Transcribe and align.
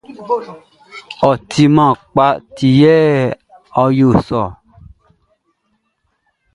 Ɔ 1.27 1.31
timan 1.49 1.91
kpa 2.11 2.25
ti 2.55 2.67
yɛ 2.81 2.95
ɔ 3.81 3.83
yo 3.97 4.09
sɔ 4.27 4.39
ɔ. 4.47 4.47